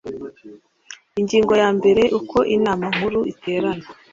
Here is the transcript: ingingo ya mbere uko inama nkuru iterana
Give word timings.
ingingo 1.19 1.53
ya 1.61 1.69
mbere 1.77 2.03
uko 2.19 2.37
inama 2.55 2.85
nkuru 2.95 3.19
iterana 3.31 3.85